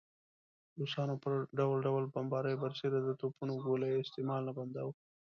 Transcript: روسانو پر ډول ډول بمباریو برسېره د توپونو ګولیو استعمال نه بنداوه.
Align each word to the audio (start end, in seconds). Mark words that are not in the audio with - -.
روسانو 0.79 1.15
پر 1.23 1.33
ډول 1.57 1.77
ډول 1.87 2.03
بمباریو 2.13 2.61
برسېره 2.63 2.99
د 3.01 3.09
توپونو 3.21 3.53
ګولیو 3.65 4.01
استعمال 4.03 4.41
نه 4.47 4.53
بنداوه. 4.57 4.93